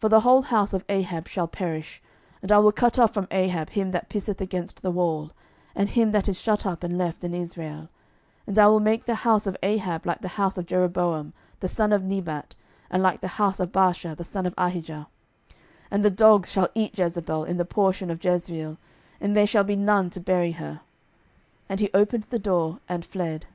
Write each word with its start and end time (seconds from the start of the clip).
For 0.00 0.08
the 0.08 0.20
whole 0.22 0.42
house 0.42 0.74
of 0.74 0.84
Ahab 0.88 1.28
shall 1.28 1.46
perish: 1.46 2.02
and 2.42 2.50
I 2.50 2.58
will 2.58 2.72
cut 2.72 2.98
off 2.98 3.14
from 3.14 3.28
Ahab 3.30 3.70
him 3.70 3.92
that 3.92 4.08
pisseth 4.08 4.40
against 4.40 4.82
the 4.82 4.90
wall, 4.90 5.30
and 5.76 5.88
him 5.88 6.10
that 6.10 6.28
is 6.28 6.40
shut 6.40 6.66
up 6.66 6.82
and 6.82 6.98
left 6.98 7.22
in 7.22 7.32
Israel: 7.32 7.82
12:009:009 8.46 8.48
And 8.48 8.58
I 8.58 8.66
will 8.66 8.80
make 8.80 9.04
the 9.04 9.14
house 9.14 9.46
of 9.46 9.56
Ahab 9.62 10.06
like 10.06 10.22
the 10.22 10.26
house 10.34 10.58
of 10.58 10.66
Jeroboam 10.66 11.34
the 11.60 11.68
son 11.68 11.92
of 11.92 12.02
Nebat, 12.02 12.56
and 12.90 13.00
like 13.00 13.20
the 13.20 13.28
house 13.38 13.60
of 13.60 13.70
Baasha 13.70 14.16
the 14.16 14.24
son 14.24 14.44
of 14.44 14.54
Ahijah: 14.58 15.06
12:009:010 15.48 15.56
And 15.92 16.04
the 16.04 16.10
dogs 16.10 16.50
shall 16.50 16.68
eat 16.74 16.98
Jezebel 16.98 17.44
in 17.44 17.56
the 17.56 17.64
portion 17.64 18.10
of 18.10 18.24
Jezreel, 18.24 18.76
and 19.20 19.36
there 19.36 19.46
shall 19.46 19.62
be 19.62 19.76
none 19.76 20.10
to 20.10 20.18
bury 20.18 20.50
her. 20.50 20.80
And 21.68 21.78
he 21.78 21.90
opened 21.94 22.24
the 22.24 22.40
door, 22.40 22.80
and 22.88 23.04
fled. 23.06 23.46